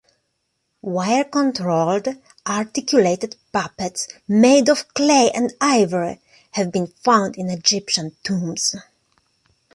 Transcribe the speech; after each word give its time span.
Wire-controlled, 0.81 2.07
articulated 2.47 3.35
puppets 3.53 4.07
made 4.27 4.67
of 4.67 4.91
clay 4.95 5.29
and 5.29 5.53
ivory 5.61 6.19
have 6.53 6.71
been 6.71 6.87
found 6.87 7.35
in 7.35 7.51
Egyptian 7.51 8.15
tombs. 8.23 8.75